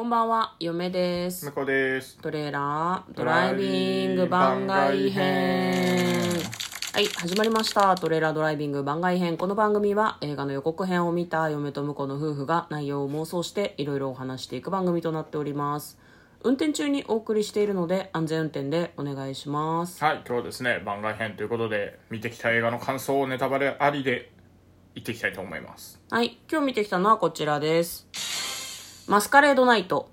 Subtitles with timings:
[0.00, 1.52] こんばんは、嫁です向。
[1.52, 2.16] こうです。
[2.16, 6.30] トレーラードライビング番外編。
[6.94, 7.94] はい、始まりました。
[7.96, 9.36] トレーラードライビング番外編。
[9.36, 15.98] この番組は映画の予告編を見た嫁と婿の夫婦が内容を妄想していろいろお話していく番組となっております。
[16.44, 20.02] 運転中にお送りしているので安全運転でお願いします。
[20.02, 24.32] はい、今日はですね、番外編ということで、見てきた映画の感想をネタバレありで
[24.94, 26.00] 言っていきたいと思います。
[26.10, 28.29] はい、今日見てきたのはこちらです。
[29.10, 30.08] マスカレードナイト。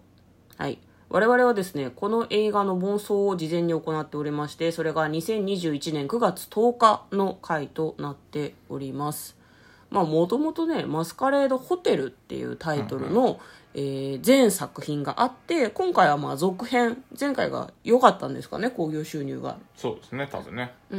[0.57, 0.79] はい。
[1.09, 9.37] 我々はですね、この映画の妄想を事前に行っておりまして、それが2021年9月10日の回となっております。
[9.91, 13.39] まあ、もともとね、マスカレードホテルっていうタイトルの、
[13.75, 19.59] えー全作品があって、今回はまあ続編、前回が良かったんですかね、興行収入が。
[19.75, 20.73] そうですね、多分ね。
[20.91, 20.95] っ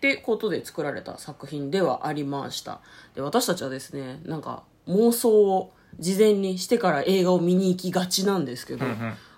[0.00, 2.80] てことで作られた作品ではありました
[3.14, 8.84] で私たちはですねなんか妄想を事前にしてから映画を見に行きがちなんですけど、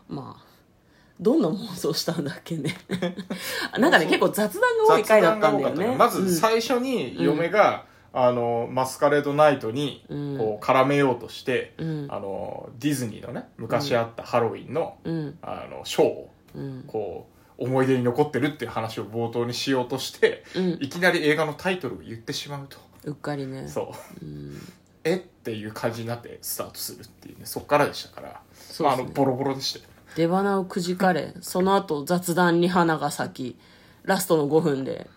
[0.09, 0.53] まあ
[1.21, 2.77] どんな妄想したんだっけね。
[3.79, 5.95] なんかね結構雑談が多い回だったんだよね。
[5.97, 15.39] まず最初に嫁が、あのマスカレードナイトにこう絡めようとして、あのディズニーのね昔あったハロウィンの,、ん。
[15.43, 16.31] あのショーを、
[16.87, 20.45] こう思い出に残ってるっていう話を冒頭にしようとして、
[20.81, 22.79] いきなり映画のタイトルを言ってしまうと。
[23.05, 23.69] うっかりね。
[23.69, 24.25] そう、
[25.05, 25.17] え？
[25.17, 28.41] っていう感じになってスタートするっていうねそっからでしたから。
[28.55, 29.85] そうあ、あのボロボロでしたよ。
[30.15, 33.59] 出花をくじかれ その後雑談に花が咲き
[34.05, 35.09] ラストの5分で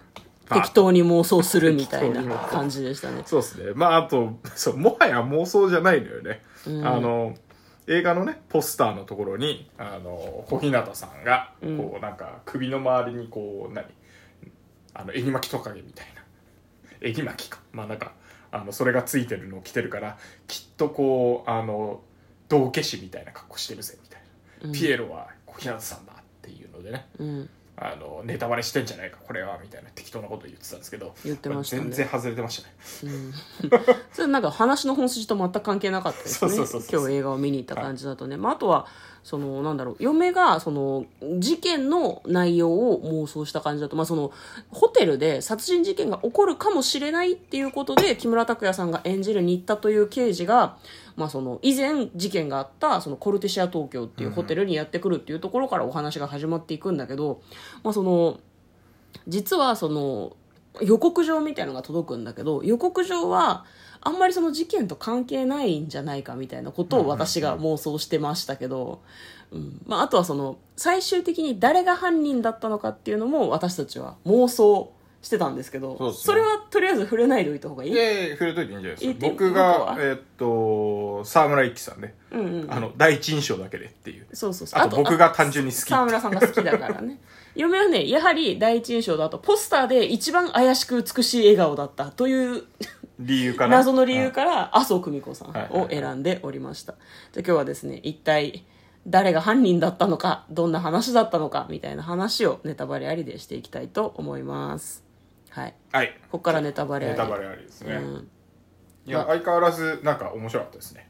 [0.50, 2.50] 適当に妄想するみたいな適当に妄想。
[2.50, 3.24] 感じでしたね。
[3.26, 3.72] そうですね。
[3.76, 7.36] まああとそうもはや妄想じゃないのよね、あの
[7.88, 13.86] 映画のねポスターのところにあの小日向さんがこうなんか首の周りにこう何？
[14.94, 16.22] あの襟巻きトカゲみたいな。
[17.02, 17.60] 襟巻きか。
[17.72, 18.14] まあなんか
[18.56, 20.18] あのそれがついてるのを着てるから
[20.48, 22.00] きっとこうあの
[22.48, 31.84] 道化師みたいな格好してるぜみたいな、ピエロは小日向さんだっていうのでね、うんあのネタバレしてんじゃないかこれはみたいな適当なこと言ってたんですけど言ってましたね。
[31.84, 33.94] 全然外れてましたね。
[34.14, 36.56] それなんか話の本筋と全く関係なかったですね。
[36.92, 38.88] 今日映画を見に行った感じだとね、まあ、あとは
[39.26, 41.06] そのなんだろう嫁がその
[41.40, 44.32] 事件の内容を妄想した感じだと、まあ、その
[44.70, 50.78] ホテルで殺人事件が起こるかもしれないっていうことで木村拓哉さんが演じる新田という刑事が、
[51.16, 57.42] まあ、その以前事件があったそのコルテシア東京っていうホテルにやってくるっていうところからお話が始まっていくんだけど、
[57.84, 58.40] まあ、その
[59.28, 60.36] 実はその
[60.82, 63.64] 予告状みたいのが届くんだけど予告状は
[64.02, 69.02] あんまりその事件と関係ないんじゃないかみたいなことを私が妄想してましたけど、
[69.52, 69.82] うん。
[69.88, 74.92] まあ、あとはその最終的に誰が犯人だったのかっていうのも私たちは妄想
[75.24, 76.40] してたんですけどそね。
[76.40, 77.92] れはとりあえず触れないでおいた方がいい？
[77.94, 79.28] いやいや触れといていいんじゃないですか。
[79.28, 80.46] 僕がえーっと
[81.24, 82.16] 沢村一樹さんね、
[82.70, 84.28] あの第一印象だけでっていう。
[84.34, 84.82] そうそうそう。
[84.82, 85.82] あと僕が単純に好き。
[85.84, 87.20] 沢村さんが好きだからね。
[87.56, 92.64] 嫁はねやはり第一印象だとポスターで一番怪しく美しい笑顔だったという
[93.20, 93.78] 理由かな。
[93.78, 96.96] 謎の理由から麻生久美子さんを選んでおりました。
[97.32, 98.66] じゃあ今日はですね一体
[99.08, 105.04] 誰が犯人だったのかどんな話だったのかみたいな話をネタバレありでしていきたいと思います。
[105.50, 105.74] はい。
[105.92, 106.08] はい。
[106.32, 107.18] ここからネタバレあり。
[107.18, 108.28] ネタバレありですね、うん
[109.06, 109.26] いや。
[109.28, 111.10] 相変わらずなんか面白かったですね。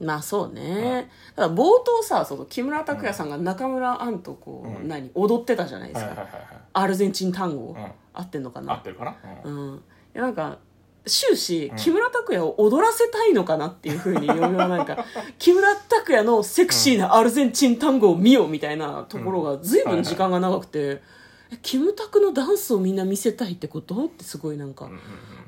[0.00, 6.44] まあそうね、ただ冒頭さその木村拓哉さんが中村アンとこう、何踊ってたじゃないですか、はいはいはいはい。
[6.72, 7.92] アルゼンチン単語、ん。
[8.12, 9.70] 合ってんのか合なってるかな、うん。
[9.70, 9.80] うん、い
[10.14, 10.58] やなんか
[11.04, 15.04] 終始、木村拓哉を踊らせたいのかなっていうふうに嫁はなんか
[15.38, 21.02] 木村拓哉のセクシーなアルゼンチン単語を見よみたいなところが随分時間が長くて、え
[21.60, 24.06] キムタクのダンスをみんな見せたいってこと？
[24.06, 24.90] ってすごいなんか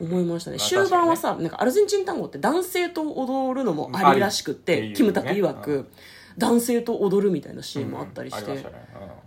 [0.01, 5.89] 思いましたね、まあ終盤はさ、なんかアルゼンチン単語って男性と踊るのもありらしくって、キムタク曰く、
[6.37, 8.67] 男性と踊るみたいなシーンもあったりして、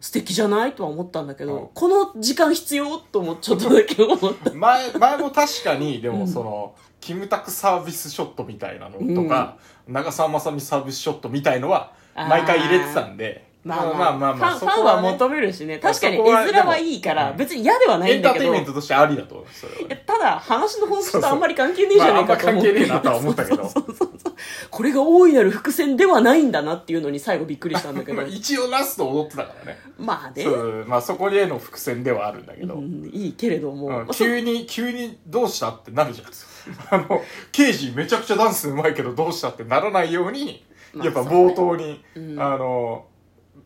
[0.01, 0.73] 素敵じゃない？
[0.73, 2.97] とは思ったんだけど、この時間必要？
[2.97, 4.51] ともちょっとだけ思った。
[4.51, 14.17] う ん前前も確かにでもその、キムタクサービスショットみたいなのとか、長澤まさみサービスショットみたいのは毎回入れてたんでまあまあ。
[14.17, 15.79] まあ、ファンファンは求めるしね。
[15.79, 19.79] 確かに絵面はいいから、別に嫌ではないエンターテイんだけど、いンメントとしてありだと思いますそれは。
[19.81, 23.69] ねやただ話の本質とあんまり関係ねえじゃねえかと思って、まああんま関係ねえなとは思ったけど。
[23.69, 24.33] そうそうそうそう。
[24.69, 28.13] これが大いなる伏線ではないんだなっていうのに最後びっくりしたんだけど。
[28.13, 29.79] まあ、一応ラスト踊ってたからね。
[29.97, 30.45] まあね、
[30.85, 36.27] まあそこへの伏線ではあるんだけど、うんいいけれども、急に急にどうしたってなるじゃん。
[36.91, 42.03] あの刑事めちゃくちゃダンスうまいけどどうしたってならないように、まあやっぱ冒頭に、
[42.37, 43.05] あの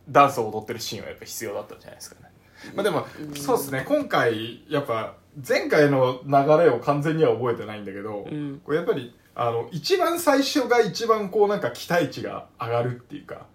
[0.10, 2.32] ダンスを踊ってるシーンはやっぱ必要だったんじゃないですかね、
[2.76, 3.06] まあ、でも、
[3.36, 3.86] そうですね。
[3.88, 5.16] 今回やっぱ
[5.48, 6.32] 前回の流
[6.64, 8.62] れを完全には覚えてないんだけど、ん。
[8.64, 13.46] これやっぱりああの一番最初が一番こうなんか期待値が上がるっていうか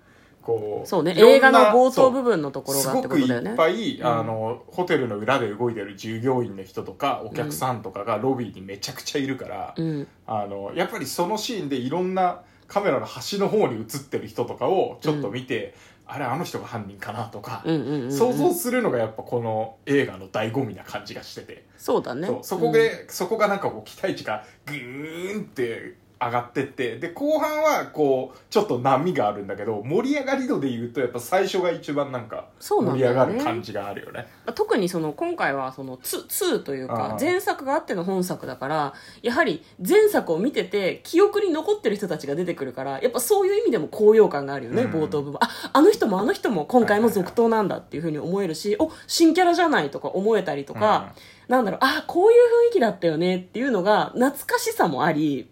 [0.46, 1.14] こうそうね。
[1.16, 3.52] 映画の冒頭部分のところがってすごくいことだよね。
[3.52, 4.06] っぱい、うん。
[4.06, 10.06] あのホテルの裏で動いてる従業員の人とかお客さんとかがロビーにめちゃくちゃいるから、うん。
[10.26, 15.74] あのやっぱりそのシーンでいろんなカメラの端の方に映ってる人とかをちょっと見て、
[16.08, 18.12] あれあの人が犯人かなとか、うんうんうんうん。
[18.12, 22.28] 想像するのがやっぱこの映画の醍醐味な感じがしてて、そうだね。
[22.42, 34.26] そこで、そこがなんかこう期待値がグーンって上がってってで後半はこうちょっと波があるんだけど盛り上がり度で言うとやっぱ最初が一番なんか盛り上がる感じがあるよね。
[34.54, 44.90] 特にその今回はその 2, 2というか前作があっての本作だからやはり前作を見てて記憶に残ってる人たちが出てくるからやっぱそういう意味でも高揚感があるよね、うん。
[44.92, 45.38] 冒頭部分。
[45.42, 51.12] ああの人もあの人も今回も続投なんだっていうふうに思えるし、お新キャラじゃないとか思えたりとか、
[51.48, 55.48] なんだろうあこういう雰囲気だったよねっていうのが懐かしさもあり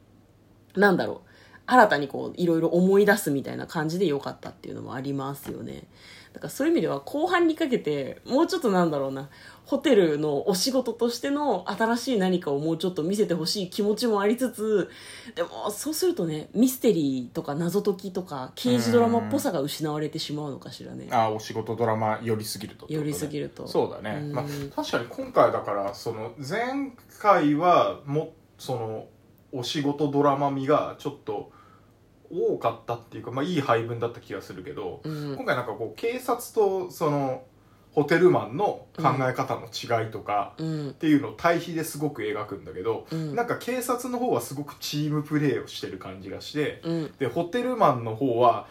[0.76, 1.30] なんだろう。
[1.66, 5.84] 新たにこういろいろ思い出すみたいな感じで良かったっていうのもありますよね。
[6.34, 9.30] だからそういう意味では後半にかけてもうちょっとなんだろうな。
[9.64, 14.90] ホテルのお仕事としての新しい何かをもうちょっと見せてほしい気持ちもありつつ
[15.34, 21.08] でもそうするとねミステリーとか謎解きとか刑事ドラマっぽさが失われてしまうのかしらね。
[21.10, 22.94] あお仕事ドラマ寄りすぎるとね。
[22.94, 23.66] 寄りすぎると。
[23.66, 24.32] そうだね、うん。
[24.32, 24.44] まあ、
[24.76, 29.06] 確かに今回だからその前回はもその
[29.54, 31.52] お仕事ドラマ味がちょっと
[32.30, 35.36] 多かったっていうか、まあ、いい配分だった気がするけど、うん。
[35.36, 37.44] 今回なんかこう警察とその
[37.92, 40.90] ホテルマンの考え方の違いとか、うん。
[40.90, 43.36] っていうのを対比ですごく描くんだけど、うん。
[43.36, 47.14] なんか警察の方はすごくチームプレーをしてる感じがして、うん。
[47.18, 48.66] でホテルマンの方は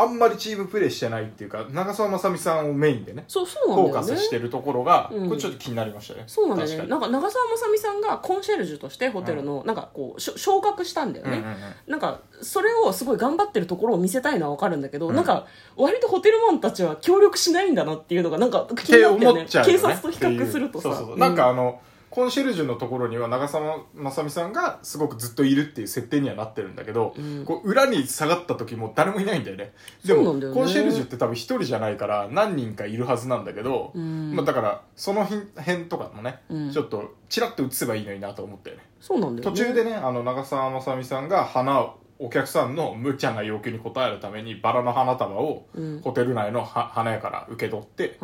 [0.00, 5.28] あんまりチームプレーしてないっていうか長澤まさみさんをメインでねそうそうフォーカスしてるところが、うん。
[5.28, 6.76] これちょっと気になりましたねそうなんだよね。
[6.76, 11.58] 確かなんか長澤まさみさんがコンシェルジュとしてホテルのなんかこうしょ昇格したんだよね、にうんうんうん。
[11.88, 15.16] なんかそれをすごい頑張ってるところを見せたいのはわかるんだけど、うん。
[15.16, 15.46] なんか
[15.76, 19.18] 割とホテルマンたちは協力しないんだなっていうのがなんか気になったよね。
[19.18, 19.78] って思っちゃうよね。
[19.78, 20.82] 警察と比較するとさ。
[20.82, 21.18] そうそうそう。
[21.18, 21.80] なんかあの
[22.10, 27.44] コンシェルジュのところには長澤まさみさんがすごくずっといるっていう設定にはなってるんだけど、うん。
[27.44, 29.72] こう裏に下がった時も誰もいないんだよね。
[30.04, 30.52] でもね。
[30.52, 34.34] コンシェルジュって多分一人じゃないから何人かいるはずなんだけど、うん。
[34.34, 36.70] まあ、だからその辺とかもね、うん。
[36.72, 38.82] ちょっとチラッと映せばいいのになと思ったよね。
[39.00, 39.56] そうなんだよね。
[39.56, 46.00] 途中でねあの長澤まさみさんが花をお客さんの無茶な要求に応えるためにバラの花束をうん。
[46.00, 48.18] ホテル内のは花屋から受け取って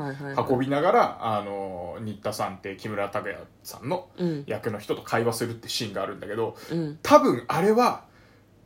[0.50, 4.44] 運びながらあの新田さんって木村拓哉さんのうん。
[4.46, 6.98] 役の人と会話するってシーンがあるんだけどうん。
[7.02, 8.04] 多分あれは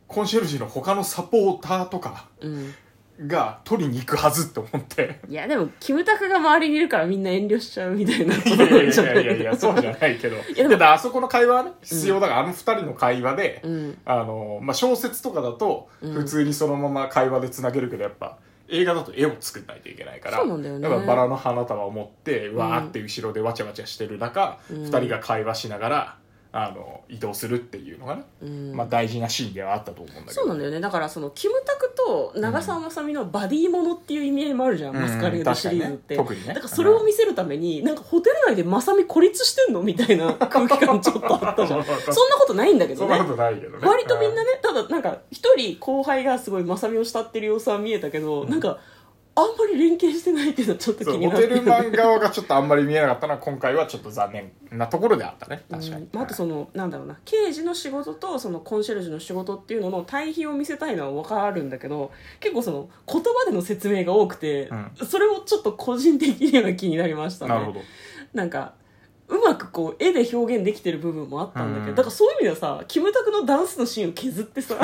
[0.07, 2.73] コンシェルジュの他のサポーターとかうん
[3.27, 5.19] が取りに行くはずって思って。
[5.27, 10.37] いやでもキムタクが周りにいるからみんな遠慮しちゃうみたいないやいやいやいやいや、そうじゃないけど。
[10.53, 13.97] でもただ、あそこの会話はね、必要だから、あの二人の会話で、うん。
[14.05, 16.13] あの、まあ、小説とかだと、うん。
[16.13, 18.37] 普通にそのまま会話でつなげるけど、やっぱ、
[18.69, 20.69] 映画だと絵を作んないといけないから、ね。
[20.69, 24.83] やっぱバラの花束を持って、わーって後ろでわちゃわちゃしてる中、うん。
[24.83, 26.17] 二人が会話しながら、
[26.51, 28.73] あの、移動するっていうのがね、うん。
[28.73, 30.31] まあ、大事なシーンではあったと思うんだけど。
[30.33, 30.79] そうなんだよね。
[30.79, 36.45] だからそのキムタクと長澤まさみのバディものっていう意味合いもあるじゃん、うんマスカレードシリーズって、確かにね。
[36.45, 36.47] 特にね。
[36.47, 41.83] だからそれを見せるためになんかホテル内でまさみ孤立してんのみたいな空気感ちょっとあったじゃん。
[41.85, 43.15] そんなことないんだけどね。
[43.15, 43.87] そんなことないけどね。
[43.87, 48.79] 割とみんなねただなんか一人後輩がすごいまさみを慕ってる様子は見えたけど、なんか
[49.39, 55.63] あんまり連携してないっていうのはちょっと気になってるホテルマン側がちょっとあんまり見えなかったのは今回はちょっと残念なところであったね。
[55.69, 64.69] 確かに、うんまあ、あとそのなんだろうな刑事の仕事とそのコンシェルジュの仕事っていうのの対比を見せたいのは分かるんだけど結構その言葉での説明が多くて、
[65.07, 67.53] それもちょっと個人的には気になりましたね。
[67.53, 67.81] なるほど。
[68.33, 68.73] なんか
[69.29, 71.95] うまくこう絵で表現できてる部分もあったんだけど、うん。
[71.95, 74.75] だからそういう意味ではさキムタクのダンスのシーンを削ってさ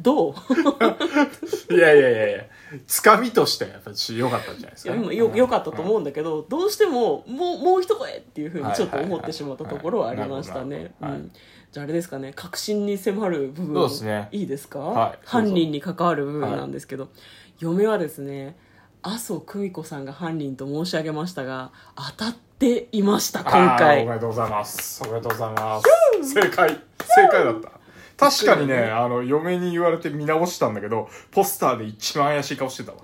[0.00, 0.34] どう？
[1.74, 2.44] いやいやいやいや
[2.86, 10.76] つかみとしてはやっぱり良かったんじゃないですか、いや今よよかったと思うんだけど、どうしてももうもう一声っていうふうにちょっと思ってしまったところはありましたね。
[10.76, 11.32] はいはいはいはいうん。
[11.72, 14.28] じゃああれですかね確信に迫る部分そうですね。
[14.32, 15.18] いいですか、はい。
[15.24, 17.08] 犯人に関わる部分なんですけど、
[17.58, 18.56] 嫁はですね
[19.02, 25.02] 麻生久美子さんが犯人と申し上げましたが当たっていました今あーお回めでとうございます。
[25.02, 25.82] おめでとうございま
[26.22, 26.32] す。
[26.32, 26.68] 正解。
[26.68, 27.72] 正解だった。
[28.16, 32.98] 確かにねあの嫁に言われて見直したんだけどポスターで一番怪しい顔してたわ。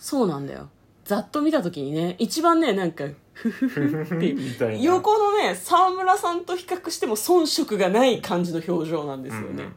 [0.00, 0.68] そうなんだよ。
[1.04, 4.82] ざっと見た時にね一番ねなんかフフフって みたいな。
[4.82, 9.68] 横のね沢村さんと比較しても遜色がない感じの表情なんですよね、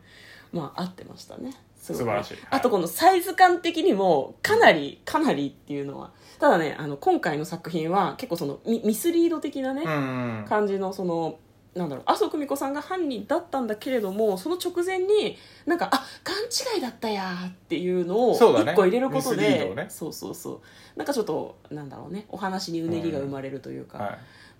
[0.52, 2.38] まあ合ってましたねすごく素晴らしい。
[2.50, 6.12] あとこのサイズ感的にもかなりかなりっていうのは。
[6.40, 11.40] ただねあの今回の作品は結構そのミミスリード的なね、うん感じのその
[11.76, 16.36] なんだろう麻生久美子さんが犯人だったんだけれどもその直前になんかあ勘
[16.76, 18.74] 違いだったやーっていうのをそうだね。
[18.74, 19.88] 一個入れることでドをね。
[19.90, 20.62] そうそうそう。
[20.98, 24.18] なんかちょっとなんだろうねお話にうねりが生まれるというか、は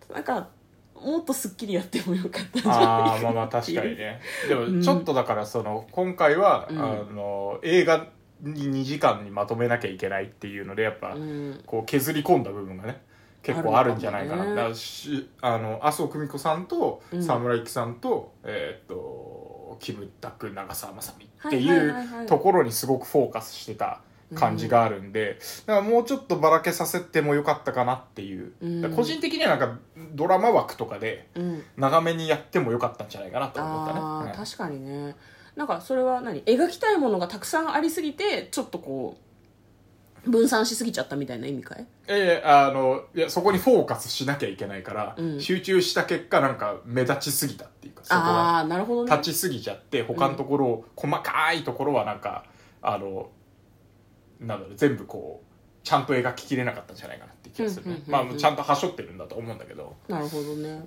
[0.10, 0.14] い。
[0.14, 0.50] なんか
[1.04, 4.20] もっとすっきりやってもよかったんじゃないああまあまあ確かにね。
[4.48, 6.80] でもちょっとだからその今回は、うん。
[6.80, 6.82] あ
[7.14, 8.08] の映画
[8.42, 11.62] に2時間にまとめなきゃいけないっていうのでやっぱ、うん。
[11.66, 13.02] こう削り込んだ部分がね
[13.44, 14.46] 結構あるんじゃないかな。
[14.46, 17.24] ねだしあの麻生久美子さんとうん。
[17.24, 24.02] 沢村一樹さんと、えーっとキムタク長澤まさみっていうところにすごくフォーカスしてた
[24.36, 28.96] 感じがあるんで、だからもうちょっとばらけさせてもよかったかなっていう、うん。
[28.96, 29.78] 個人的にはなんか
[30.14, 31.64] ドラマ枠とかでうん。
[31.78, 35.16] 長めにやってもよかったんじゃないかなと思ったね、あうんー確かにね。
[35.56, 36.42] なんかそれは何？
[36.44, 39.18] 描きたいものがたくさんありすぎてちょっとこ
[40.26, 41.86] う分散しすぎちゃったみたいな意味かい？
[42.08, 45.42] ええあのいやそこにフォーカスしなきゃいけないから、うん。
[45.42, 48.28] 集中した結果なんか目立ちすぎたっていうかそこは。
[48.28, 49.12] ああーなるほどね。
[49.12, 52.46] 立ちすぎちゃって他のところ、細かいところはなんか
[52.82, 53.30] あの
[54.42, 55.52] なんだろう全部こう
[55.84, 58.30] ちゃんと描ききれなかったんじゃないかなっていう気がするね、うんうんうんうん。
[58.30, 59.96] まあちゃんとはしょってるんだと思うんだけど。
[60.08, 60.82] なるほどね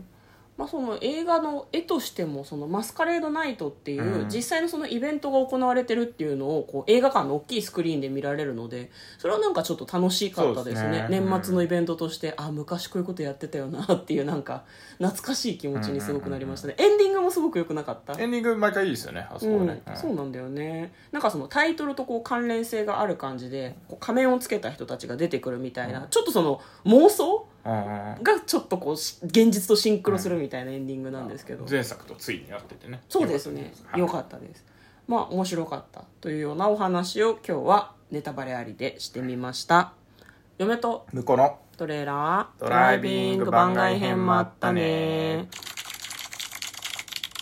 [0.57, 4.29] まあ、その映画の絵としてもそのマスカレードナイトっていう、うん。
[4.29, 11.09] 実際のそのイベントが行われてるっていうのをこう映画館の大きいスクリーンで見られるのでそれはなんかちょっと楽しかったですね。
[11.09, 11.21] ね。
[11.21, 14.65] 年末のイベントとして、あ昔こういうことやってたよなっていうなんか
[14.99, 18.13] 懐かしい気持ちにすごくなりましたね、エンディングもすごく良くなかった？
[18.21, 20.93] エンディング毎回いいですよねあそこはね、うん、そうなんだよね。
[21.11, 33.01] なんかそのタイトルとこう関連性がある感じで仮面をつけた人たちが出てくるみたいな、ちょっとその妄想うんうんうんがちょっとこうし現実とシンクロするみたいなエンディングなんですけど、前作とついになっててね。
[33.09, 33.73] そうですね。
[33.97, 34.65] よかったです
[35.07, 39.93] まあ面白かったというようなお話を今日はネタバレありでしてみました。
[40.59, 45.49] 嫁と向こうのトレーラードライビング番外編もあったね